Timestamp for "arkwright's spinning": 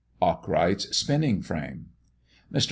0.19-1.43